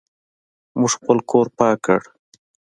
[0.79, 1.99] موږ خپل کور پاک کړ.